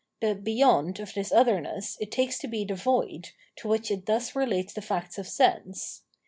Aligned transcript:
The" 0.19 0.33
beyond" 0.33 0.99
of 0.99 1.13
this 1.13 1.31
otherness 1.31 1.95
it 2.01 2.09
takes 2.09 2.39
to 2.39 2.47
be 2.47 2.65
the 2.65 2.73
void, 2.73 3.29
to 3.57 3.67
which 3.67 3.91
it 3.91 4.07
thus 4.07 4.35
relates 4.35 4.73
the 4.73 4.81
facts 4.81 5.19
of 5.19 5.27
sense. 5.27 6.01